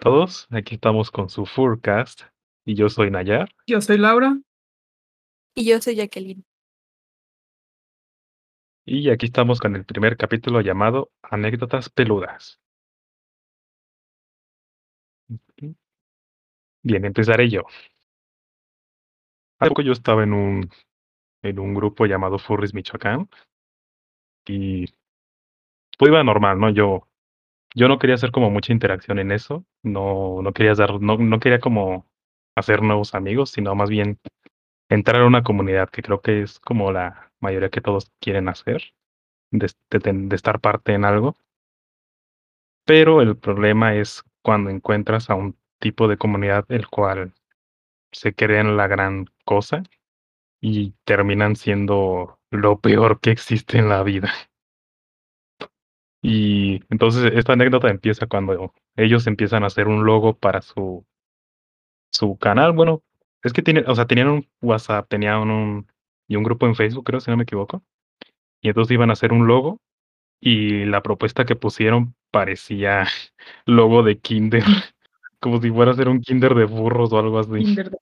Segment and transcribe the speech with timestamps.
[0.00, 2.22] todos, aquí estamos con su Forecast
[2.64, 3.54] y yo soy Nayar.
[3.66, 4.36] Yo soy Laura.
[5.54, 6.44] Y yo soy Jacqueline.
[8.84, 12.58] Y aquí estamos con el primer capítulo llamado Anécdotas peludas.
[16.82, 17.62] Bien, empezaré yo.
[19.58, 20.70] Hace poco yo estaba en un,
[21.42, 23.28] en un grupo llamado Furries Michoacán
[24.46, 24.86] y
[25.98, 26.70] todo iba normal, ¿no?
[26.70, 27.06] Yo,
[27.74, 31.40] yo no quería hacer como mucha interacción en eso, no, no quería dar, no, no
[31.40, 32.06] quería como
[32.56, 34.18] hacer nuevos amigos, sino más bien
[34.88, 38.92] entrar a una comunidad, que creo que es como la mayoría que todos quieren hacer,
[39.50, 41.36] de, de, estar parte en algo.
[42.84, 47.32] Pero el problema es cuando encuentras a un tipo de comunidad el cual
[48.12, 49.84] se creen la gran cosa
[50.60, 54.32] y terminan siendo lo peor que existe en la vida.
[56.22, 61.06] Y entonces esta anécdota empieza cuando ellos empiezan a hacer un logo para su
[62.10, 62.72] su canal.
[62.72, 63.02] Bueno,
[63.42, 65.86] es que tienen, o sea, tenían un WhatsApp, tenían un
[66.28, 67.82] y un grupo en Facebook, creo, si no me equivoco.
[68.62, 69.80] Y entonces iban a hacer un logo
[70.40, 73.06] y la propuesta que pusieron parecía
[73.66, 74.64] logo de Kinder,
[75.40, 77.50] como si fuera a ser un Kinder de burros o algo así.
[77.74, 77.98] De-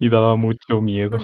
[0.00, 1.18] Y daba mucho miedo.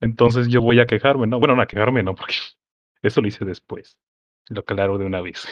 [0.00, 1.38] Entonces yo voy a quejarme, ¿no?
[1.38, 2.34] Bueno, no a quejarme, no, porque
[3.02, 3.96] eso lo hice después.
[4.48, 5.46] Lo aclaro de una vez.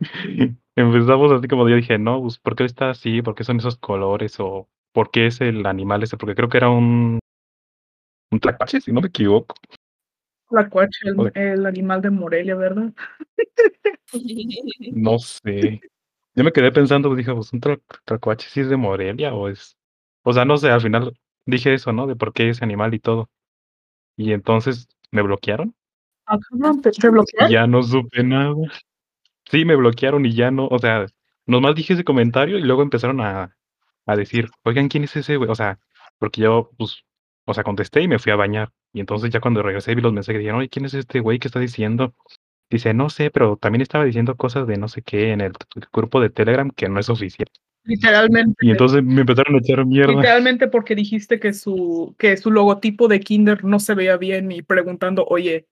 [0.76, 3.20] Empezamos así como yo dije, no, pues, ¿por qué está así?
[3.22, 4.38] ¿Por qué son esos colores?
[4.38, 6.16] ¿O por qué es el animal ese?
[6.16, 7.18] Porque creo que era un,
[8.30, 9.54] un tlacuache, si no me equivoco.
[10.50, 12.92] La cuacha, el, animal de Morelia, ¿verdad?
[14.92, 15.82] No sé.
[16.34, 19.76] Yo me quedé pensando, dije, pues un tlacuache sí es de Morelia o es...
[20.22, 21.12] O sea, no sé, al final
[21.44, 22.06] dije eso, ¿no?
[22.06, 23.28] De por qué ese animal y todo.
[24.16, 25.74] Y entonces me bloquearon
[26.28, 27.50] Ah, cabrón, ¿te, te bloquearon?
[27.50, 28.54] ya no supe nada.
[29.50, 31.06] Sí, me bloquearon y ya no, o sea,
[31.46, 33.56] nomás dije ese comentario y luego empezaron a,
[34.06, 35.50] a decir, oigan, ¿quién es ese güey?
[35.50, 35.78] O sea,
[36.18, 37.02] porque yo, pues,
[37.46, 38.70] o sea, contesté y me fui a bañar.
[38.92, 41.38] Y entonces ya cuando regresé vi los mensajes y dijeron, oye, ¿quién es este güey
[41.38, 42.14] que está diciendo?
[42.70, 45.52] Dice, no sé, pero también estaba diciendo cosas de no sé qué en el,
[45.92, 47.48] grupo de Telegram que no es oficial.
[47.84, 48.54] Literalmente.
[48.60, 50.12] Y entonces me empezaron a echar mierda.
[50.12, 54.60] Literalmente porque dijiste que su, que su logotipo de Kinder no se veía bien y
[54.60, 55.66] preguntando, oye,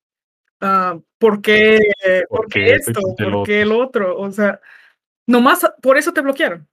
[0.60, 1.80] ah, ¿por qué,
[2.28, 3.00] ¿Por ¿por qué qué esto?
[3.16, 4.18] ¿Por qué el otro?
[4.18, 4.60] O sea,
[5.26, 6.68] nomás por eso te bloquearon.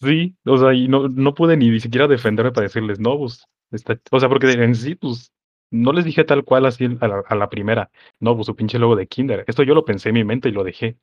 [0.00, 3.44] Sí, o sea, y no, no pude ni, ni siquiera defenderme para decirles, no, pues,
[3.70, 5.30] está, o sea, porque en sí, pues,
[5.70, 8.78] no les dije tal cual así a la, a la primera, no, pues su pinche
[8.78, 9.44] logo de Kinder.
[9.46, 10.96] Esto yo lo pensé en mi mente y lo dejé.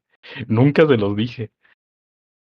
[0.47, 1.51] Nunca se los dije.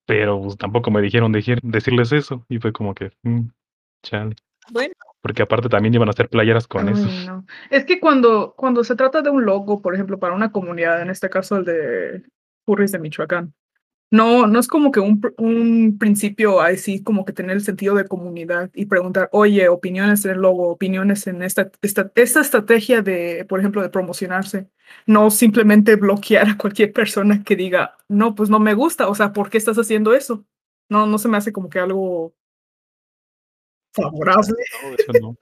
[0.06, 2.46] Pero pues tampoco me dijeron decir, decirles eso.
[2.50, 3.48] Y fue como que, mm,
[4.04, 4.36] chale.
[4.72, 7.06] bueno, Porque aparte también iban a hacer playeras con eso.
[7.08, 7.46] Ay, no.
[7.70, 11.10] Es que cuando, cuando se trata de un logo, por ejemplo, para una comunidad, en
[11.10, 12.24] este caso el de
[12.66, 13.54] Furries de Michoacán,
[14.12, 18.08] no, no es como que un, un principio así como que tener el sentido de
[18.08, 23.46] comunidad y preguntar, oye, opiniones en el logo, opiniones en esta, esta, esta estrategia de,
[23.48, 24.70] por ejemplo, de promocionarse.
[25.06, 29.32] No simplemente bloquear a cualquier persona que diga, no, pues no me gusta, o sea,
[29.32, 30.46] ¿por qué estás haciendo eso?
[30.90, 32.34] No, no se me hace como que algo
[33.94, 34.56] favorable.
[34.84, 35.38] No, de hecho no.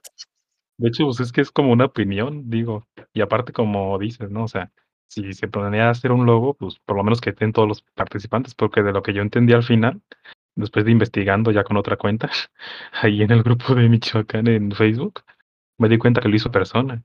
[0.78, 2.88] De hecho, pues es que es como una opinión, digo.
[3.12, 4.44] Y aparte, como dices, ¿no?
[4.44, 4.72] O sea,
[5.08, 8.54] si se planea hacer un logo, pues por lo menos que estén todos los participantes,
[8.54, 10.00] porque de lo que yo entendí al final,
[10.54, 12.30] después de investigando ya con otra cuenta,
[12.92, 15.22] ahí en el grupo de Michoacán en Facebook,
[15.78, 17.02] me di cuenta que lo hizo persona.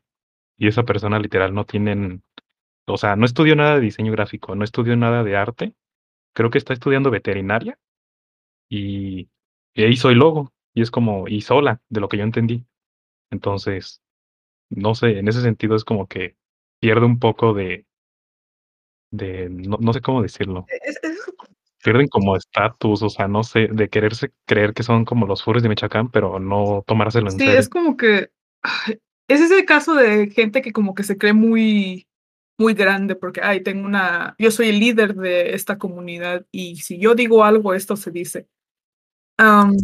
[0.57, 2.23] Y esa persona literal no tienen,
[2.87, 5.73] o sea, no estudió nada de diseño gráfico, no estudió nada de arte,
[6.33, 7.77] creo que está estudiando veterinaria
[8.69, 9.29] y,
[9.73, 10.54] y hizo el logo.
[10.75, 12.65] Y es como, y sola, de lo que yo entendí.
[13.31, 14.01] Entonces,
[14.69, 16.37] no sé, en ese sentido es como que
[16.81, 17.87] pierde un poco de,
[19.11, 21.19] de no, no sé cómo decirlo, Es- es-
[21.83, 25.63] pierden como estatus, o sea, no sé, de quererse creer que son como los furries
[25.63, 27.59] de Michoacán, pero no tomárselo en Sí, serio.
[27.59, 28.31] es como que
[28.61, 32.07] ay, es ese caso de gente que como que se cree muy
[32.57, 36.99] muy grande porque ay, tengo una yo soy el líder de esta comunidad y si
[36.99, 38.47] yo digo algo esto se dice.
[39.37, 39.75] Am,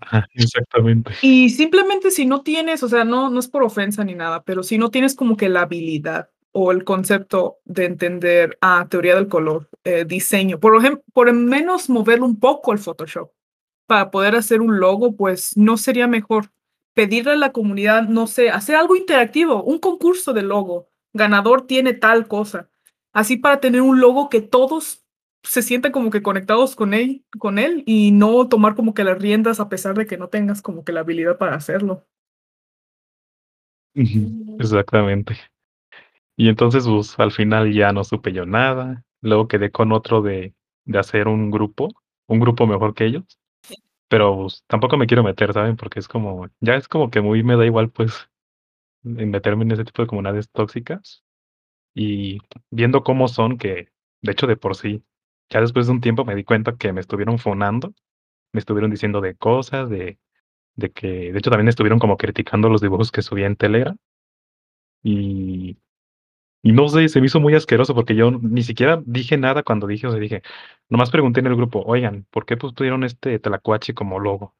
[0.00, 1.12] Ajá, exactamente.
[1.22, 4.62] y simplemente si no tienes, o sea, no no es por ofensa ni nada, pero
[4.62, 9.28] si no tienes como que la habilidad o el concepto de entender ah, teoría del
[9.28, 13.30] color, eh, diseño, por ejemplo, por menos mover un poco el Photoshop
[13.86, 16.50] para poder hacer un logo, pues no sería mejor
[16.94, 20.88] pedirle a la comunidad, no sé, hacer algo interactivo, un concurso de logo.
[21.12, 22.70] Ganador tiene tal cosa.
[23.12, 25.03] Así para tener un logo que todos
[25.44, 29.18] se sientan como que conectados con él, con él y no tomar como que las
[29.20, 32.04] riendas a pesar de que no tengas como que la habilidad para hacerlo.
[34.58, 35.36] Exactamente.
[36.36, 39.04] Y entonces, pues, al final ya no supe yo nada.
[39.20, 40.54] Luego quedé con otro de,
[40.84, 41.88] de hacer un grupo,
[42.26, 43.24] un grupo mejor que ellos.
[44.08, 45.76] Pero pues, tampoco me quiero meter, ¿saben?
[45.76, 48.28] Porque es como, ya es como que muy me da igual, pues,
[49.02, 51.22] meterme en ese tipo de comunidades tóxicas.
[51.94, 53.88] Y viendo cómo son, que
[54.22, 55.04] de hecho de por sí,
[55.50, 57.94] ya después de un tiempo me di cuenta que me estuvieron fonando,
[58.52, 60.18] me estuvieron diciendo de cosas, de,
[60.76, 63.96] de que, de hecho también estuvieron como criticando los dibujos que subía en Telegram.
[65.02, 65.78] Y,
[66.62, 69.86] y no sé, se me hizo muy asqueroso porque yo ni siquiera dije nada cuando
[69.86, 70.42] dije, o sea, dije,
[70.88, 74.54] nomás pregunté en el grupo, oigan, ¿por qué pusieron este tlacuache como logo?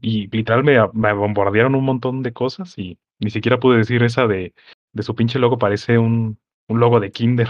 [0.00, 4.26] Y literal me, me bombardearon un montón de cosas y ni siquiera pude decir esa
[4.26, 4.54] de,
[4.92, 6.38] de su pinche logo parece un,
[6.68, 7.48] un logo de Kinder.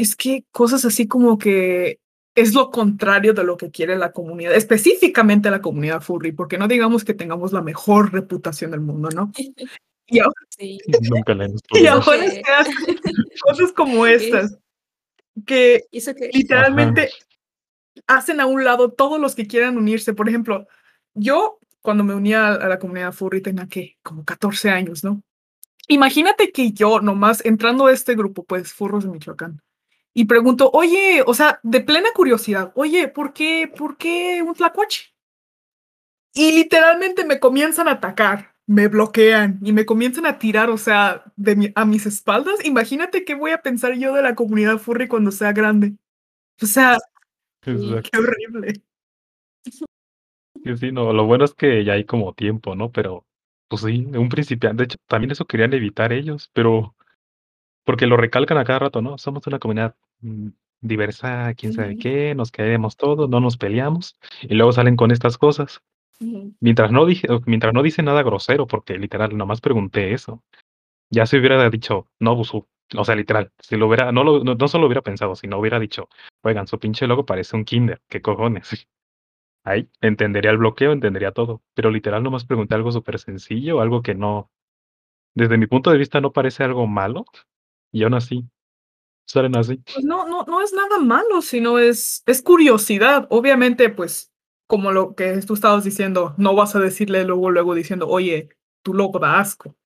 [0.00, 2.00] Es que cosas así como que
[2.34, 6.68] es lo contrario de lo que quiere la comunidad, específicamente la comunidad furry, porque no
[6.68, 9.32] digamos que tengamos la mejor reputación del mundo, ¿no?
[10.12, 10.78] Y ahora, Sí.
[11.08, 12.74] Nunca la hemos y ahora es que hacen
[13.42, 14.58] cosas como estas,
[15.46, 17.10] que ¿Y eso que literalmente
[18.08, 20.14] hacen a un lado todos los que quieran unirse.
[20.14, 20.66] Por ejemplo,
[21.14, 25.22] yo cuando me unía a la comunidad furry tenía que como 14 años, ¿no?
[25.86, 29.62] Imagínate que yo nomás entrando a este grupo, pues furros de Michoacán,
[30.14, 35.14] y pregunto, oye, o sea, de plena curiosidad, oye, ¿por qué, por qué un tlacuache?
[36.32, 41.24] Y literalmente me comienzan a atacar, me bloquean y me comienzan a tirar, o sea,
[41.36, 42.64] de mi- a mis espaldas.
[42.64, 45.94] Imagínate qué voy a pensar yo de la comunidad furry cuando sea grande.
[46.62, 46.98] O sea,
[47.62, 48.10] Exacto.
[48.12, 48.82] qué horrible.
[50.64, 52.90] Sí, sí, no, lo bueno es que ya hay como tiempo, ¿no?
[52.92, 53.26] Pero,
[53.68, 56.94] pues sí, un principiante, de hecho, también eso querían evitar ellos, pero
[57.84, 59.18] porque lo recalcan a cada rato, ¿no?
[59.18, 60.48] Somos una comunidad mm,
[60.80, 61.98] diversa, quién sabe Ujú.
[62.00, 65.82] qué, nos queremos todos, no nos peleamos, y luego salen con estas cosas.
[66.20, 66.54] Ujú.
[66.60, 70.42] Mientras no dije, mientras no dice nada grosero, porque literal, nomás pregunté eso.
[71.10, 72.66] Ya se hubiera dicho, no, pues, su-
[72.96, 75.78] o sea, literal, si lo hubiera, no, lo, no, no solo hubiera pensado, sino hubiera
[75.78, 76.08] dicho,
[76.42, 78.68] oigan, su pinche logo parece un kinder, ¿qué cojones?
[79.64, 84.14] Ahí entendería el bloqueo, entendería todo, pero literal nomás pregunté algo súper sencillo, algo que
[84.14, 84.50] no,
[85.34, 87.24] desde mi punto de vista no parece algo malo,
[87.92, 88.44] y aún así,
[89.26, 89.76] salen así.
[89.92, 93.26] Pues no, no, no es nada malo, sino es, es curiosidad.
[93.30, 94.32] Obviamente, pues,
[94.66, 98.50] como lo que tú estabas diciendo, no vas a decirle luego, luego diciendo, oye,
[98.82, 99.76] tu logo da asco.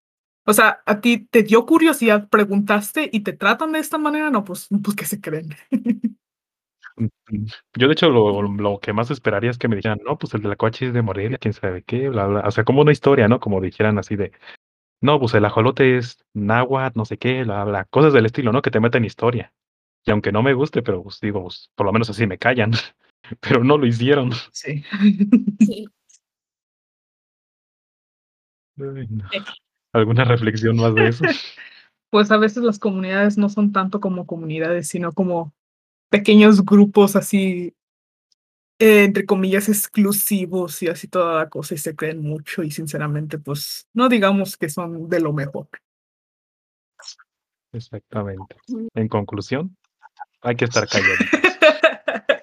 [0.47, 4.45] O sea, a ti te dio curiosidad, preguntaste y te tratan de esta manera, no,
[4.45, 5.55] pues, pues que se creen.
[6.97, 7.47] Mm, mm.
[7.77, 10.43] Yo, de hecho, lo, lo que más esperaría es que me dijeran, no, pues el
[10.43, 12.41] de la coache es de Morelia, quién sabe qué, bla, bla.
[12.47, 13.41] O sea, como una historia, ¿no?
[13.41, 14.31] Como dijeran así de,
[15.05, 17.85] no, pues el ajolote es náhuatl, no sé qué, bla, bla.
[17.85, 18.63] Cosas del estilo, ¿no?
[18.63, 19.53] Que te meten historia.
[20.07, 22.73] Y aunque no me guste, pero pues digo, pues, por lo menos así me callan.
[23.41, 24.33] Pero no lo hicieron.
[24.53, 24.83] Sí.
[25.61, 25.87] Sí.
[28.79, 29.25] Ay, no.
[29.93, 31.25] ¿Alguna reflexión más de eso?
[32.11, 35.53] Pues a veces las comunidades no son tanto como comunidades, sino como
[36.11, 37.75] pequeños grupos así,
[38.79, 43.39] eh, entre comillas, exclusivos y así toda la cosa y se creen mucho y sinceramente,
[43.39, 45.69] pues, no digamos que son de lo mejor.
[47.73, 48.57] Exactamente.
[48.95, 49.77] En conclusión,
[50.43, 51.29] hay que estar calladitos.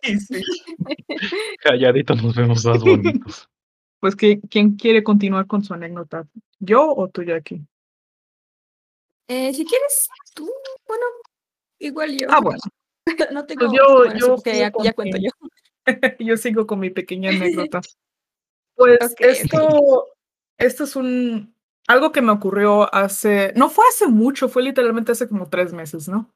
[0.04, 0.42] Sí.
[1.64, 3.48] Calladitos nos vemos más bonitos.
[4.00, 6.28] Pues, ¿qui- ¿quién quiere continuar con su anécdota?
[6.60, 7.62] ¿Yo o tú, Jackie?
[9.28, 10.50] Eh, si quieres, tú,
[10.88, 11.04] bueno,
[11.78, 12.26] igual yo.
[12.32, 12.58] Ah, bueno,
[13.32, 13.68] No tengo.
[13.68, 15.30] pues yo, yo, que ya, ya cuento yo.
[16.20, 17.82] yo sigo con mi pequeña anécdota.
[18.74, 20.08] Pues esto,
[20.58, 21.54] esto es un,
[21.88, 26.08] algo que me ocurrió hace, no fue hace mucho, fue literalmente hace como tres meses,
[26.08, 26.34] ¿no?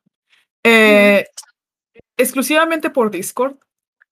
[0.63, 1.25] Eh,
[2.17, 3.57] exclusivamente por Discord,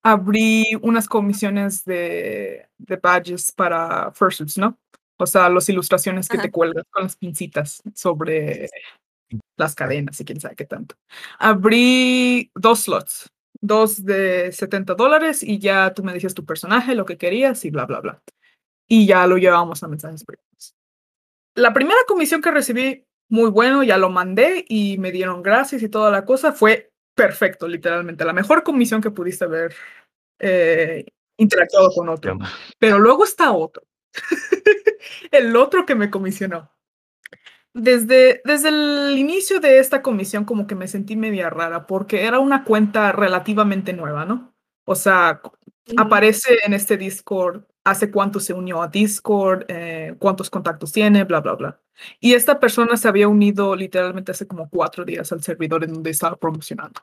[0.04, 4.80] abrí unas comisiones de, de badges para fursuits, ¿no?
[5.20, 6.44] O sea, las ilustraciones que Ajá.
[6.44, 8.70] te cuelgas con las pincitas sobre
[9.58, 10.96] las cadenas y quién sabe qué tanto.
[11.40, 13.30] Abrí dos slots,
[13.64, 17.72] dos de 70 dólares y ya tú me decías tu personaje, lo que querías y
[17.72, 18.22] bla, bla, bla.
[18.90, 20.76] Y ya lo llevábamos a mensajes privados.
[21.56, 25.88] La primera comisión que recibí, muy bueno, ya lo mandé y me dieron gracias y
[25.88, 26.52] toda la cosa.
[26.52, 28.26] Fue perfecto, literalmente.
[28.26, 29.74] La mejor comisión que pudiste haber
[30.40, 31.06] eh,
[31.38, 32.40] interactuado con ¿Qué otro.
[32.78, 33.84] Pero luego está otro.
[35.32, 36.70] el otro que me comisionó.
[37.74, 42.40] Desde, desde el inicio de esta comisión como que me sentí media rara porque era
[42.40, 44.54] una cuenta relativamente nueva, ¿no?
[44.86, 45.42] O sea,
[45.98, 51.42] aparece en este Discord, hace cuánto se unió a Discord, eh, cuántos contactos tiene, bla,
[51.42, 51.82] bla, bla.
[52.20, 56.12] Y esta persona se había unido literalmente hace como cuatro días al servidor en donde
[56.12, 57.02] estaba promocionando.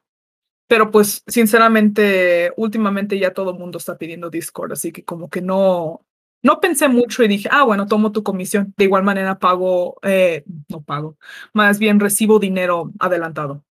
[0.69, 5.43] Pero pues sinceramente, últimamente ya todo el mundo está pidiendo Discord, así que como que
[5.43, 6.07] no,
[6.43, 8.75] no pensé mucho y dije, ah, bueno, tomo tu comisión.
[8.77, 11.17] De igual manera pago, eh, no pago,
[11.53, 13.65] más bien recibo dinero adelantado.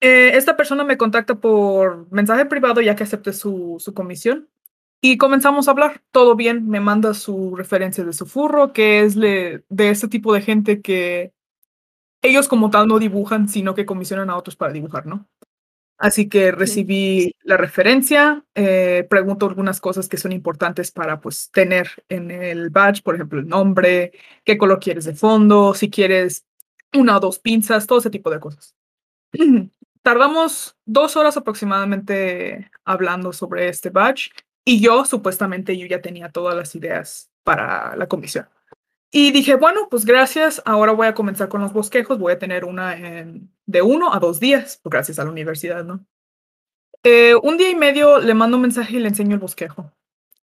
[0.00, 4.48] Eh, esta persona me contacta por mensaje privado ya que acepté su, su comisión
[5.00, 6.02] y comenzamos a hablar.
[6.12, 10.42] Todo bien, me manda su referencia de su furro, que es de ese tipo de
[10.42, 11.32] gente que
[12.22, 15.28] ellos como tal no dibujan, sino que comisionan a otros para dibujar, ¿no?
[15.98, 22.04] Así que recibí la referencia, eh, pregunto algunas cosas que son importantes para pues tener
[22.08, 24.12] en el badge, por ejemplo, el nombre,
[24.44, 26.46] qué color quieres de fondo, si quieres
[26.94, 28.76] una o dos pinzas, todo ese tipo de cosas.
[30.02, 34.30] Tardamos dos horas aproximadamente hablando sobre este badge
[34.64, 38.46] y yo supuestamente yo ya tenía todas las ideas para la comisión.
[39.10, 40.62] Y dije, bueno, pues gracias.
[40.64, 42.18] Ahora voy a comenzar con los bosquejos.
[42.18, 46.04] Voy a tener una en, de uno a dos días, gracias a la universidad, ¿no?
[47.02, 49.92] Eh, un día y medio le mando un mensaje y le enseño el bosquejo.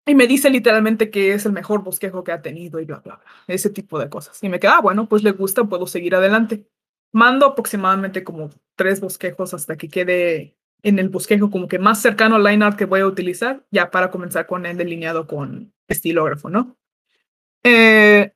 [0.07, 3.17] Y me dice literalmente que es el mejor bosquejo que ha tenido y bla, bla,
[3.17, 3.25] bla.
[3.47, 4.43] Ese tipo de cosas.
[4.43, 6.67] Y me queda, ah, bueno, pues le gusta, puedo seguir adelante.
[7.13, 12.37] Mando aproximadamente como tres bosquejos hasta que quede en el bosquejo como que más cercano
[12.37, 16.51] al line art que voy a utilizar, ya para comenzar con el delineado con estilógrafo,
[16.51, 16.77] ¿no?
[17.63, 18.35] Eh,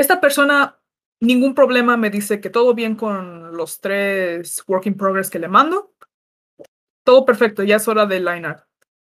[0.00, 0.78] esta persona,
[1.20, 5.48] ningún problema, me dice que todo bien con los tres work in progress que le
[5.48, 5.94] mando.
[7.04, 8.66] Todo perfecto, ya es hora del line art.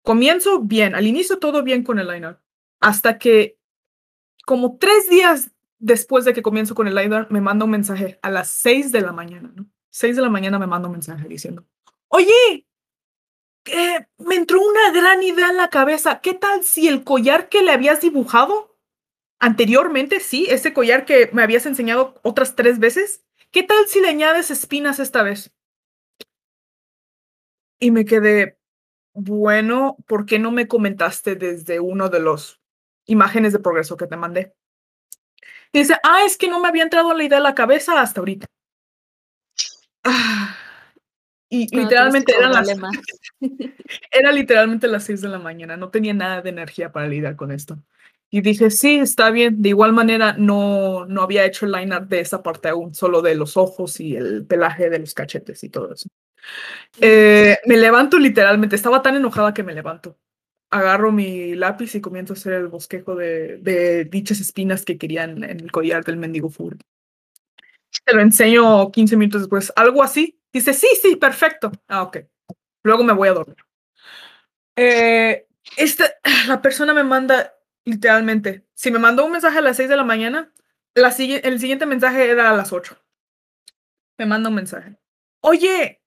[0.03, 2.41] Comienzo bien, al inicio todo bien con el line art.
[2.81, 3.59] Hasta que,
[4.45, 8.19] como tres días después de que comienzo con el line art, me manda un mensaje
[8.23, 9.67] a las seis de la mañana, ¿no?
[9.91, 11.67] Seis de la mañana me manda un mensaje diciendo,
[12.09, 12.67] oye,
[13.67, 16.21] eh, me entró una gran idea en la cabeza.
[16.21, 18.72] ¿Qué tal si el collar que le habías dibujado
[19.43, 24.09] anteriormente, sí, ese collar que me habías enseñado otras tres veces, ¿qué tal si le
[24.09, 25.53] añades espinas esta vez?
[27.81, 28.57] Y me quedé,
[29.13, 32.61] bueno, ¿por qué no me comentaste desde uno de los
[33.07, 34.55] imágenes de progreso que te mandé?
[35.73, 38.21] Y dice, ah, es que no me había entrado la idea a la cabeza hasta
[38.21, 38.47] ahorita.
[40.05, 40.57] Ah,
[41.49, 42.69] y literalmente eran las,
[44.13, 47.51] era literalmente las seis de la mañana, no tenía nada de energía para lidiar con
[47.51, 47.83] esto.
[48.35, 49.61] Y dije, sí, está bien.
[49.61, 53.21] De igual manera, no, no había hecho el line art de esa parte aún, solo
[53.21, 56.09] de los ojos y el pelaje de los cachetes y todo eso.
[56.99, 60.17] Eh, me levanto literalmente, estaba tan enojada que me levanto.
[60.71, 65.45] Agarro mi lápiz y comienzo a hacer el bosquejo de, de dichas espinas que querían
[65.45, 66.79] en el collar del mendigo fur.
[68.03, 70.41] Te lo enseño 15 minutos después, algo así.
[70.51, 71.71] Dice, sí, sí, perfecto.
[71.87, 72.21] Ah, ok.
[72.83, 73.59] Luego me voy a dormir.
[74.75, 75.47] Eh,
[75.77, 76.11] esta,
[76.49, 77.53] la persona me manda
[77.85, 78.67] Literalmente.
[78.75, 80.53] Si me mandó un mensaje a las 6 de la mañana,
[80.95, 82.97] el siguiente mensaje era a las 8.
[84.19, 84.97] Me manda un mensaje.
[85.41, 86.03] Oye,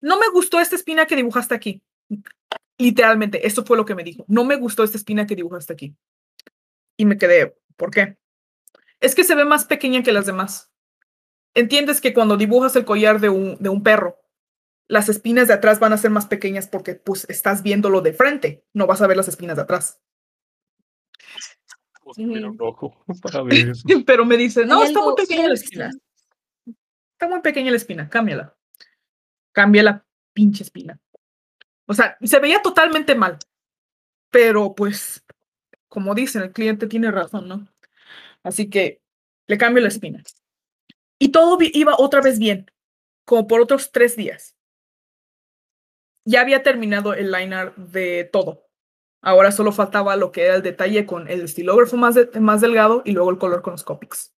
[0.00, 1.82] no me gustó esta espina que dibujaste aquí.
[2.78, 4.24] Literalmente, eso fue lo que me dijo.
[4.28, 5.96] No me gustó esta espina que dibujaste aquí.
[6.96, 8.16] Y me quedé, ¿por qué?
[9.00, 10.70] Es que se ve más pequeña que las demás.
[11.54, 14.18] Entiendes que cuando dibujas el collar de un, de un perro,
[14.86, 18.64] las espinas de atrás van a ser más pequeñas porque pues estás viéndolo de frente,
[18.72, 20.00] no vas a ver las espinas de atrás.
[24.06, 25.90] Pero me dice, no, está muy pequeña la espina.
[27.12, 28.56] Está muy pequeña la espina, cámbiala.
[29.52, 30.98] Cambia la pinche espina.
[31.86, 33.38] O sea, se veía totalmente mal.
[34.30, 35.24] Pero pues,
[35.88, 37.68] como dicen, el cliente tiene razón, ¿no?
[38.42, 39.02] Así que
[39.46, 40.22] le cambio la espina.
[41.18, 42.70] Y todo iba otra vez bien,
[43.24, 44.54] como por otros tres días.
[46.24, 48.67] Ya había terminado el liner de todo.
[49.20, 53.12] Ahora solo faltaba lo que era el detalle con el estilógrafo más, más delgado y
[53.12, 54.32] luego el color con los Copics.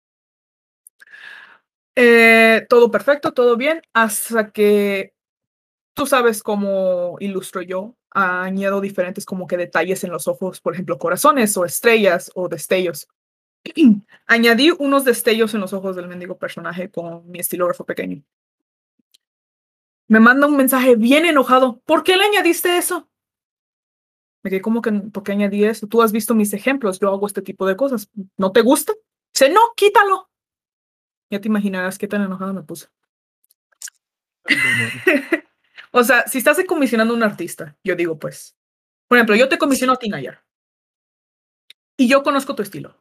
[1.96, 5.14] Eh, todo perfecto, todo bien, hasta que
[5.94, 7.96] tú sabes cómo ilustro yo.
[8.12, 13.08] Añado diferentes como que detalles en los ojos, por ejemplo, corazones o estrellas o destellos.
[14.26, 18.24] Añadí unos destellos en los ojos del mendigo personaje con mi estilógrafo pequeño.
[20.08, 21.82] Me manda un mensaje bien enojado.
[21.86, 23.10] ¿Por qué le añadiste eso?
[24.50, 25.86] Me quedé como que, ¿por qué añadí eso?
[25.86, 28.10] Tú has visto mis ejemplos, yo hago este tipo de cosas.
[28.36, 28.94] ¿No te gusta?
[29.32, 30.28] Dice, no, quítalo.
[31.30, 32.88] Ya te imaginarás qué tan enojado me puse.
[35.92, 38.58] o sea, si estás comisionando a un artista, yo digo, pues,
[39.08, 40.44] por ejemplo, yo te comisiono a ti, Nayar.
[41.96, 43.00] Y yo conozco tu estilo.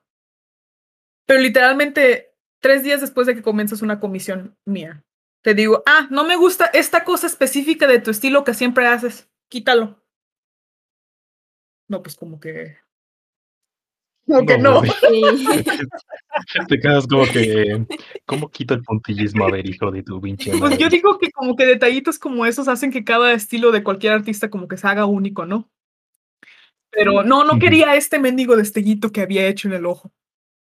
[1.24, 5.02] Pero literalmente, tres días después de que comienzas una comisión mía,
[5.42, 9.30] te digo, ah, no me gusta esta cosa específica de tu estilo que siempre haces,
[9.48, 10.04] quítalo.
[11.88, 12.76] No, pues como que.
[14.26, 14.82] Como que no.
[16.68, 17.86] Te quedas como que.
[18.26, 19.46] ¿Cómo quita el puntillismo?
[19.46, 20.52] A ver, hijo de tu pinche.
[20.58, 24.12] Pues yo digo que como que detallitos como esos hacen que cada estilo de cualquier
[24.12, 25.70] artista como que se haga único, ¿no?
[26.90, 30.12] Pero no, no quería este mendigo destellito que había hecho en el ojo.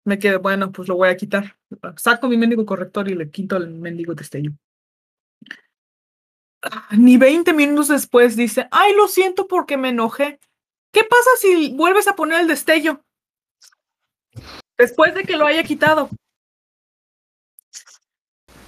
[0.04, 1.56] Me quedé, bueno, pues lo voy a quitar.
[1.96, 4.52] Saco mi mendigo corrector y le quito el mendigo destello.
[6.92, 10.40] ni 20 minutos después dice, ay, lo siento porque me enojé.
[10.92, 13.02] ¿Qué pasa si vuelves a poner el destello?
[14.76, 16.10] Después de que lo haya quitado.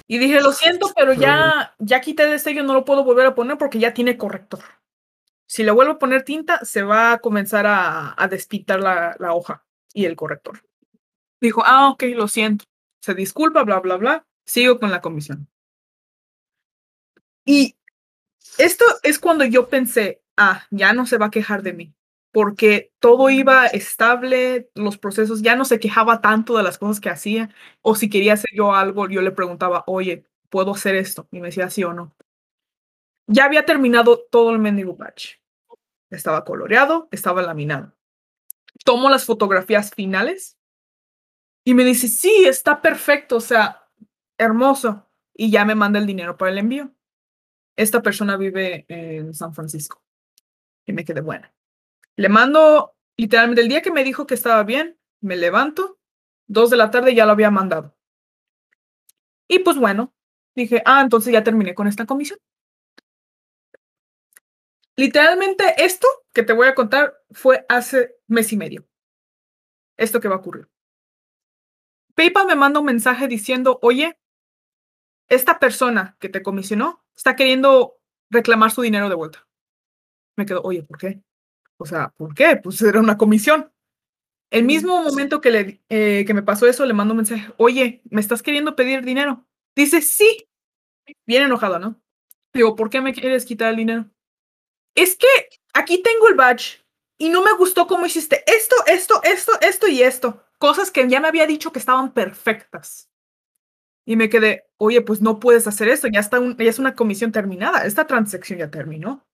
[0.07, 3.35] Y dije, lo siento, pero ya, ya quité el destello, no lo puedo volver a
[3.35, 4.59] poner porque ya tiene corrector.
[5.47, 9.33] Si le vuelvo a poner tinta, se va a comenzar a, a despitar la, la
[9.33, 9.63] hoja
[9.93, 10.63] y el corrector.
[11.41, 12.65] Dijo, ah, ok, lo siento.
[13.01, 14.25] Se disculpa, bla, bla, bla.
[14.45, 15.47] Sigo con la comisión.
[17.45, 17.75] Y
[18.57, 21.93] esto es cuando yo pensé, ah, ya no se va a quejar de mí,
[22.35, 27.09] porque todo iba estable, los procesos, ya no se quejaba tanto de las cosas que
[27.09, 27.49] hacía,
[27.81, 31.29] o si quería hacer yo algo, yo le preguntaba, oye, ¿puedo hacer esto?
[31.31, 32.13] Y me decía sí o no.
[33.27, 35.35] Ya había terminado todo el mendigo batch.
[36.09, 37.95] Estaba coloreado, estaba laminado.
[38.83, 40.57] Tomo las fotografías finales
[41.63, 43.87] y me dice, sí, está perfecto, o sea,
[44.37, 45.07] hermoso.
[45.33, 46.91] Y ya me manda el dinero para el envío
[47.77, 50.01] esta persona vive en San Francisco.
[50.85, 51.53] Y me quedé buena.
[52.17, 55.99] Le mando, literalmente, el día que me dijo que estaba bien, me levanto,
[56.47, 57.95] dos de la tarde ya lo había mandado.
[59.47, 60.13] Y pues bueno,
[60.55, 62.39] dije, ah, entonces ya terminé con esta comisión.
[64.95, 68.87] Literalmente esto que te voy a contar fue hace mes y medio.
[69.97, 70.69] Esto que va a ocurrir.
[72.15, 74.17] PayPal me manda un mensaje diciendo, oye,
[75.27, 77.97] esta persona que te comisionó está queriendo
[78.29, 79.47] reclamar su dinero de vuelta.
[80.37, 81.21] Me quedo, oye, ¿por qué?
[81.77, 82.57] O sea, ¿por qué?
[82.61, 83.71] Pues era una comisión.
[84.51, 88.01] El mismo momento que, le, eh, que me pasó eso, le mando un mensaje, oye,
[88.09, 89.45] ¿me estás queriendo pedir dinero?
[89.75, 90.47] Dice, sí.
[91.25, 92.01] Bien enojado, ¿no?
[92.53, 94.09] Digo, ¿por qué me quieres quitar el dinero?
[94.95, 95.27] Es que
[95.73, 96.85] aquí tengo el badge
[97.17, 100.43] y no me gustó cómo hiciste esto, esto, esto, esto y esto.
[100.57, 103.09] Cosas que ya me había dicho que estaban perfectas.
[104.05, 107.31] Y me quedé, oye, pues no puedes hacer eso, ya, está ya es una comisión
[107.31, 109.27] terminada, esta transacción ya terminó.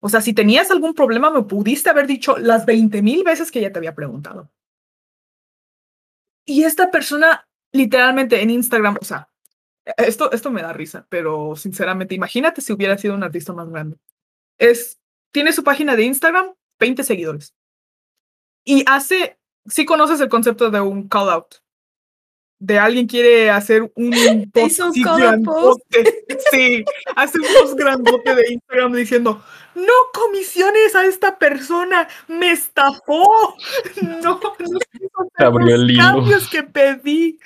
[0.00, 3.60] O sea, si tenías algún problema, me pudiste haber dicho las 20 mil veces que
[3.60, 4.50] ya te había preguntado.
[6.46, 9.28] Y esta persona, literalmente en Instagram, o sea,
[9.96, 13.98] esto, esto me da risa, pero sinceramente, imagínate si hubiera sido un artista más grande.
[14.58, 15.00] Es,
[15.32, 17.54] tiene su página de Instagram, 20 seguidores.
[18.64, 21.54] Y hace, si conoces el concepto de un call out
[22.60, 24.10] de alguien quiere hacer un
[24.54, 26.24] post grandote.
[26.52, 26.84] Sí,
[27.16, 29.42] hace un post grandote de Instagram diciendo,
[29.74, 33.56] no comisiones a esta persona, me estafó.
[34.02, 37.38] No, no los cambios que pedí.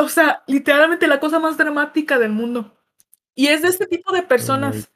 [0.00, 2.76] O sea, literalmente la cosa más dramática del mundo.
[3.34, 4.90] Y es de este tipo de personas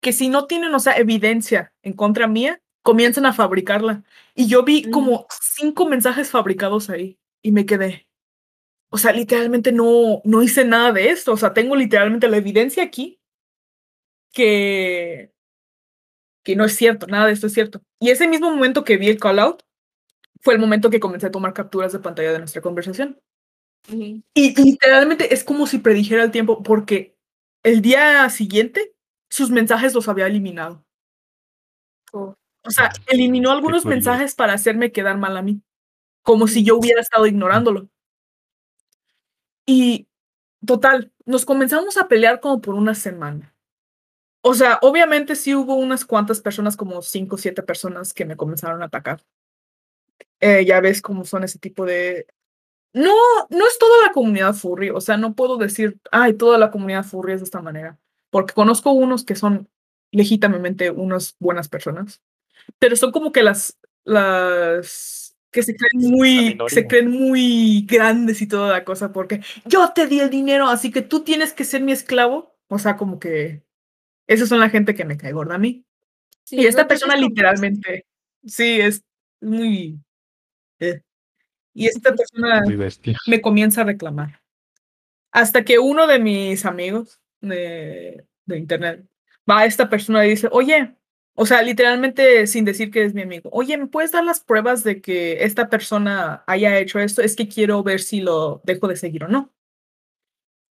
[0.00, 4.04] que si no tienen, o sea, evidencia en contra mía, comienzan a fabricarla.
[4.34, 8.05] Y yo vi como cinco mensajes fabricados ahí y me quedé,
[8.90, 11.32] o sea, literalmente no, no hice nada de esto.
[11.32, 13.20] O sea, tengo literalmente la evidencia aquí
[14.32, 15.32] que,
[16.44, 17.82] que no es cierto, nada de esto es cierto.
[18.00, 19.62] Y ese mismo momento que vi el call out
[20.40, 23.18] fue el momento que comencé a tomar capturas de pantalla de nuestra conversación.
[23.88, 24.22] Y
[24.62, 27.16] literalmente es como si predijera el tiempo porque
[27.62, 28.94] el día siguiente
[29.30, 30.84] sus mensajes los había eliminado.
[32.12, 32.34] Oh.
[32.62, 35.62] O sea, eliminó algunos mensajes para hacerme quedar mal a mí,
[36.22, 37.88] como si yo hubiera estado ignorándolo.
[39.66, 40.06] Y
[40.64, 43.54] total, nos comenzamos a pelear como por una semana.
[44.40, 48.36] O sea, obviamente sí hubo unas cuantas personas, como cinco o siete personas que me
[48.36, 49.24] comenzaron a atacar.
[50.38, 52.28] Eh, ya ves cómo son ese tipo de...
[52.92, 53.12] No,
[53.50, 57.04] no es toda la comunidad furry, o sea, no puedo decir, ay, toda la comunidad
[57.04, 57.98] furry es de esta manera,
[58.30, 59.68] porque conozco unos que son
[60.12, 62.22] legítimamente unas buenas personas,
[62.78, 65.25] pero son como que las, las
[65.56, 70.06] que se creen muy, se creen muy grandes y toda la cosa, porque yo te
[70.06, 72.54] di el dinero, así que tú tienes que ser mi esclavo.
[72.68, 73.62] O sea, como que
[74.26, 75.86] esas son la gente que me cae gorda a mí.
[76.50, 78.04] y esta persona literalmente,
[78.44, 79.02] sí, es
[79.40, 79.98] muy...
[80.78, 81.00] Eh,
[81.72, 82.62] y esta persona
[83.26, 84.42] me comienza a reclamar.
[85.32, 89.06] Hasta que uno de mis amigos de, de internet
[89.48, 90.94] va a esta persona y dice, oye,
[91.38, 93.50] o sea, literalmente sin decir que es mi amigo.
[93.52, 97.20] Oye, ¿me puedes dar las pruebas de que esta persona haya hecho esto?
[97.20, 99.52] Es que quiero ver si lo dejo de seguir o no.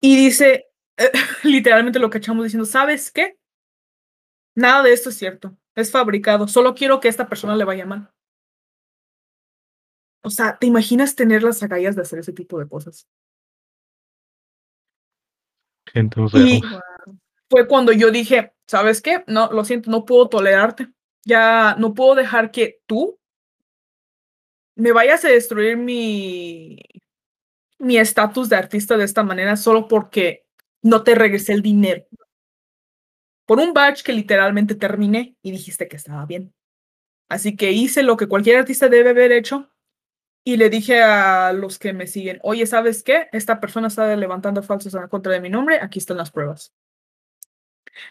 [0.01, 0.71] Y dice,
[1.45, 3.39] literalmente lo que echamos diciendo, ¿sabes qué?
[4.57, 5.55] Nada de esto es cierto.
[5.75, 6.49] Es fabricado.
[6.49, 8.11] Solo quiero que esta persona le vaya mal.
[10.23, 13.07] O sea, ¿te imaginas tener las agallas de hacer ese tipo de cosas?
[15.93, 16.63] Entonces,
[17.55, 19.23] fue cuando yo dije, ¿sabes qué?
[19.29, 20.89] No, lo siento, no puedo tolerarte.
[21.25, 23.21] Ya no puedo dejar que tú
[24.77, 26.79] me vayas a destruir mi
[27.79, 30.47] mi estatus de artista de esta manera solo porque
[30.83, 32.05] no te regresé el dinero.
[33.47, 36.55] por un batch que literalmente terminé y dijiste que estaba bien.
[37.29, 39.71] Así que hice lo que cualquier artista debe haber hecho
[40.45, 43.29] y le dije a los que me siguen, oye, ¿sabes qué?
[43.33, 46.73] Esta persona está levantando falsos en contra de mi nombre, aquí están las pruebas.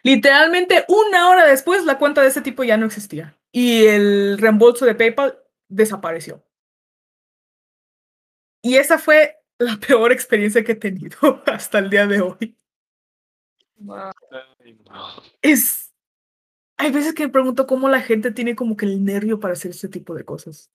[0.03, 4.85] Literalmente una hora después la cuenta de ese tipo ya no existía y el reembolso
[4.85, 6.43] de PayPal desapareció.
[8.61, 12.57] Y esa fue la peor experiencia que he tenido hasta el día de hoy.
[15.41, 15.93] Es.
[16.77, 19.71] Hay veces que me pregunto cómo la gente tiene como que el nervio para hacer
[19.71, 20.71] ese tipo de cosas.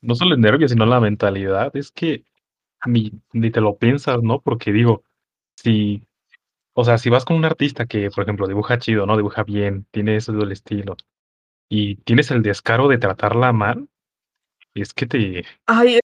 [0.00, 1.74] No solo el nervio, sino la mentalidad.
[1.76, 2.24] Es que
[2.86, 4.40] ni, ni te lo piensas, ¿no?
[4.40, 5.02] Porque digo,
[5.56, 6.02] si,
[6.74, 9.16] o sea, si vas con un artista que, por ejemplo, dibuja chido, ¿no?
[9.16, 10.96] Dibuja bien, tiene ese del estilo,
[11.68, 13.88] y tienes el descaro de tratarla mal,
[14.74, 16.00] es que te, Ay,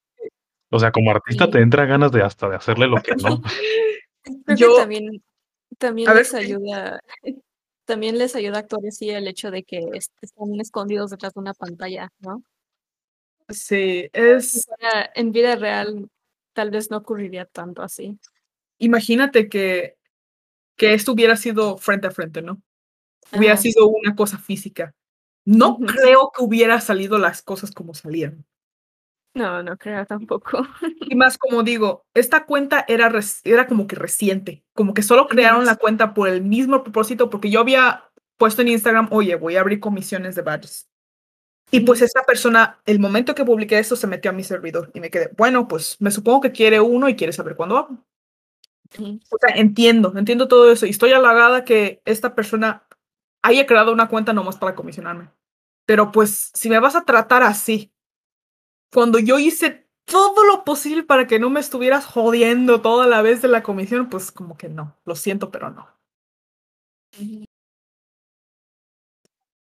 [0.70, 3.40] o sea, como artista te entra ganas de hasta de hacerle lo que no.
[4.46, 5.22] Creo Yo- que también,
[5.78, 7.00] también A ver, les ayuda,
[7.84, 11.40] también les ayuda a actuar así el hecho de que est- están escondidos detrás de
[11.40, 12.42] una pantalla, ¿no?
[13.48, 14.68] sí, es.
[15.14, 16.08] En vida real
[16.52, 18.18] tal vez no ocurriría tanto así.
[18.78, 19.96] Imagínate que,
[20.80, 22.62] que esto hubiera sido frente a frente, ¿no?
[23.36, 24.94] Hubiera sido una cosa física.
[25.44, 28.46] No creo que hubiera salido las cosas como salieron.
[29.34, 30.66] No, no creo tampoco.
[31.12, 33.12] Y más como digo, esta cuenta era,
[33.44, 37.50] era como que reciente, como que solo crearon la cuenta por el mismo propósito, porque
[37.50, 40.88] yo había puesto en Instagram, oye, voy a abrir comisiones de badges.
[41.70, 45.00] Y pues esta persona, el momento que publiqué esto, se metió a mi servidor y
[45.00, 47.98] me quedé, bueno, pues me supongo que quiere uno y quiere saber cuándo hago.
[48.98, 52.86] O sea, entiendo, entiendo todo eso y estoy halagada que esta persona
[53.42, 55.30] haya creado una cuenta nomás para comisionarme.
[55.86, 57.92] Pero pues, si me vas a tratar así,
[58.92, 63.42] cuando yo hice todo lo posible para que no me estuvieras jodiendo toda la vez
[63.42, 65.88] de la comisión, pues como que no, lo siento, pero no.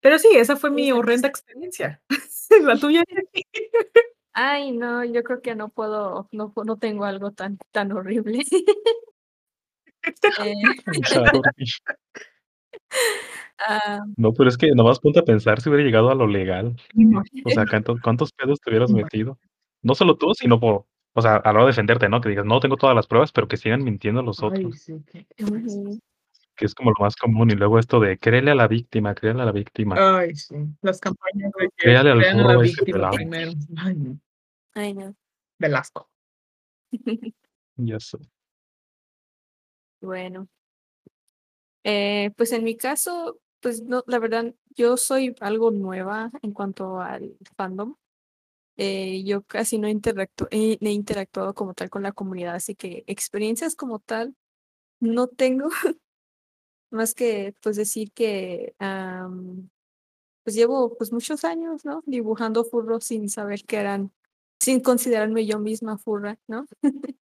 [0.00, 2.02] Pero sí, esa fue mi horrenda experiencia.
[2.62, 3.02] la tuya.
[4.32, 8.40] Ay, no, yo creo que no puedo, no, no tengo algo tan, tan horrible.
[10.44, 10.54] Eh,
[13.58, 16.76] ah, No, pero es que nomás ponte a pensar si hubiera llegado a lo legal.
[17.44, 19.38] O sea, ¿cuántos, cuántos pedos te hubieras metido?
[19.82, 22.20] No solo tú, sino por, o sea, a la hora de defenderte, ¿no?
[22.20, 25.02] Que digas, no tengo todas las pruebas, pero que sigan mintiendo los Ay, otros, sí,
[26.56, 27.50] que es como lo más común.
[27.50, 29.96] Y luego esto de créele a la víctima, créele a la víctima.
[30.18, 30.54] Ay, sí.
[30.82, 33.52] Las campañas de que Créale al a la víctima primero.
[33.76, 34.18] Ay, no.
[34.74, 35.14] Ay, no.
[35.58, 36.10] Velasco.
[37.76, 38.18] Ya sé.
[40.04, 40.48] Bueno.
[41.84, 47.00] Eh, pues en mi caso, pues no, la verdad, yo soy algo nueva en cuanto
[47.00, 47.96] al fandom.
[48.78, 53.04] Eh, yo casi no interactu he, he interactuado como tal con la comunidad, así que
[53.06, 54.36] experiencias como tal
[55.00, 55.68] no tengo.
[56.90, 58.74] Más que pues decir que
[60.44, 62.02] pues llevo pues muchos años, ¿no?
[62.06, 64.12] Dibujando furros sin saber que eran,
[64.60, 66.66] sin considerarme yo misma furra, ¿no?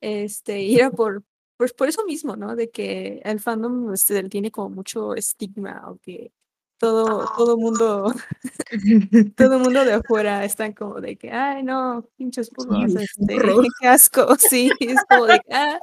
[0.00, 1.24] Este, y era por,
[1.56, 2.56] pues por eso mismo, ¿no?
[2.56, 6.32] De que el fandom este, tiene como mucho estigma o que
[6.78, 8.12] todo, todo mundo,
[9.36, 13.38] todo mundo de afuera están como de que, ay, no, pinches furros, un este,
[13.80, 15.78] qué asco, sí, es como de, ah,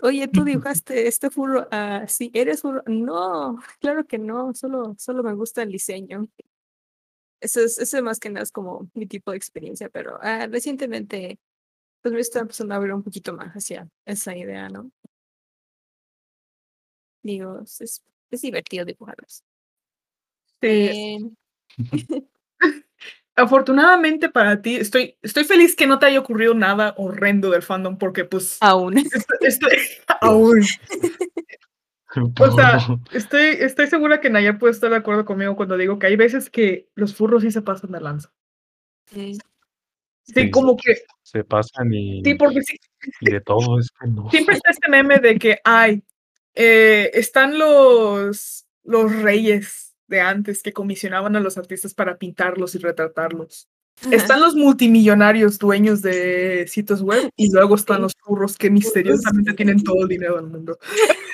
[0.00, 5.22] oye, tú dibujaste este furro, ah, sí, eres furro, no, claro que no, solo, solo
[5.22, 6.28] me gusta el diseño.
[7.40, 11.38] Eso es, eso más que nada es como mi tipo de experiencia, pero ah, recientemente
[12.04, 14.90] pues me está empezando a abrir un poquito más hacia esa idea, ¿no?
[17.22, 18.04] Digo, es, es-
[18.42, 19.42] divertido dibujarlos.
[20.60, 21.18] Sí, Eh,
[23.36, 27.96] afortunadamente para ti, estoy, estoy feliz que no te haya ocurrido nada horrendo del fandom,
[27.96, 28.98] porque pues aún.
[28.98, 29.78] estoy, estoy-
[30.20, 30.60] aún.
[32.38, 32.78] O sea,
[33.12, 36.50] estoy, estoy segura que Nayar puede estar de acuerdo conmigo cuando digo que hay veces
[36.50, 38.32] que los furros sí se pasan de lanza.
[39.06, 39.38] Sí,
[40.24, 40.50] Sí.
[40.50, 42.78] como que, se pasan y, sí, porque sí,
[43.20, 44.30] y de todo, es que no.
[44.30, 46.02] siempre está este meme de que, ay,
[46.54, 52.78] eh, están los, los reyes de antes que comisionaban a los artistas para pintarlos y
[52.78, 53.68] retratarlos.
[54.00, 54.14] ajá.
[54.14, 59.82] Están los multimillonarios dueños de sitios web y luego están los furros que misteriosamente tienen
[59.82, 60.78] todo el dinero del mundo.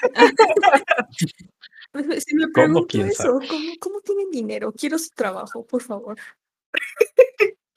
[1.92, 2.52] Si me ¿Cómo?
[2.52, 4.72] pregunto ¿Quién eso, ¿cómo, ¿cómo tienen dinero?
[4.72, 6.16] Quiero su trabajo, por favor.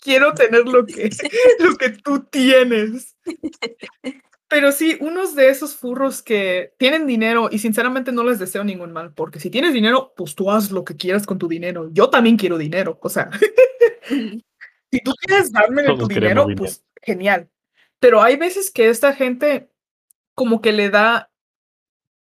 [0.04, 1.10] Quiero tener lo que,
[1.60, 3.16] lo que tú tienes.
[4.50, 8.92] Pero sí, unos de esos furros que tienen dinero y sinceramente no les deseo ningún
[8.92, 11.90] mal, porque si tienes dinero, pues tú haz lo que quieras con tu dinero.
[11.92, 13.32] Yo también quiero dinero, o sea,
[14.92, 16.56] si tú quieres darme de tu dinero, dinero.
[16.56, 17.50] pues genial.
[18.00, 19.72] Pero hay veces que esta gente
[20.36, 21.32] como que le da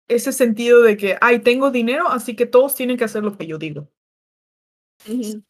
[0.07, 3.47] ese sentido de que, ay, tengo dinero, así que todos tienen que hacer lo que
[3.47, 3.89] yo digo.
[5.09, 5.43] Ujú.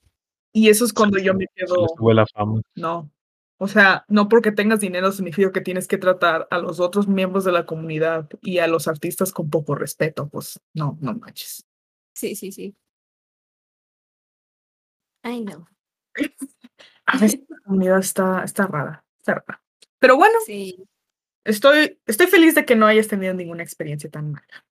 [0.53, 2.61] Y eso es cuando yo me quedo, les sube la fama.
[2.75, 3.09] no.
[3.57, 7.45] O sea, no porque tengas dinero significa que tienes que tratar a los otros miembros
[7.45, 10.27] de la comunidad y a los artistas con poco respeto.
[10.27, 11.65] Pues no, no manches.
[12.13, 12.75] Sí, sí, sí.
[15.23, 15.65] I know.
[17.05, 19.61] A veces la comunidad está, está rara, está rara.
[19.99, 20.83] Pero bueno, Sí,
[21.45, 24.65] estoy, estoy feliz de que no hayas tenido ninguna experiencia tan mala.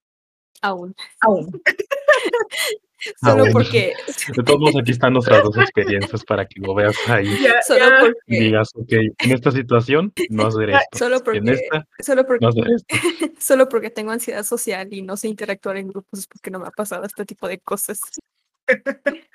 [0.61, 0.95] aún.
[1.21, 1.63] Aún.
[3.21, 3.53] Ah, Solo bueno.
[3.55, 3.93] porque,
[4.37, 7.85] De todos modos, aquí están nuestras dos experiencias para que lo veas ahí Ya- solo
[8.01, 10.99] porque, digas, ok, en esta situación no hacer esto.
[10.99, 12.87] solo En porque, esta solo porque, no hacer esto.
[13.41, 16.69] solo porque tengo ansiedad social y no sé interactuar en grupos es porque no me
[16.69, 18.01] ha pasado este tipo de cosas.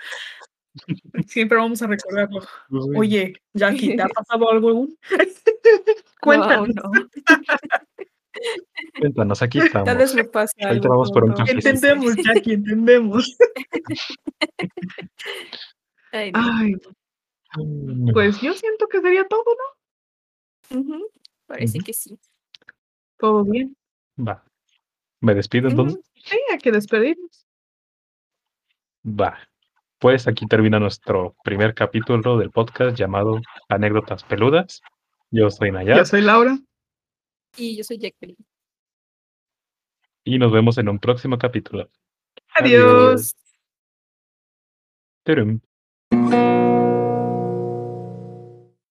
[1.28, 2.42] Siempre vamos a recordarlo.
[2.70, 2.86] Pues.
[2.96, 4.98] Oye, Jackie, ¿te ha pasado algo aún?
[5.12, 5.18] No,
[6.22, 6.56] Cuéntanos.
[6.58, 7.10] aún no.
[9.00, 9.98] Cuéntanos, aquí Tal estamos.
[9.98, 11.52] vez me pase Ahorita algo vamos por un sé.
[11.52, 13.38] Entendemos, Jackie, entendemos.
[16.12, 16.40] Ay, no.
[16.44, 16.76] Ay,
[17.56, 19.44] Mm, pues yo siento que sería todo,
[20.70, 21.00] ¿no?
[21.46, 22.20] Parece que sí.
[23.18, 23.76] Todo bien.
[24.20, 24.44] Va.
[25.22, 26.00] ¿Me despido entonces?
[26.16, 27.48] Sí, hay que despedirnos.
[29.06, 29.38] Va.
[29.98, 34.82] Pues aquí termina nuestro primer capítulo del podcast llamado Anécdotas Peludas.
[35.32, 36.60] Yo soy Yo Nayar soy Laura.
[37.56, 38.38] Y yo soy Jacqueline.
[40.28, 41.90] Y nos vemos en un próximo capítulo.
[42.54, 43.34] Adiós.